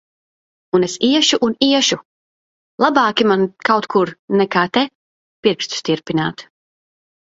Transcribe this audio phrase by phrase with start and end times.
[0.77, 1.97] Un es iešu un iešu!
[2.85, 4.87] Labāki man kaut kur, nekā te,
[5.49, 6.49] pirkstus tirpināt.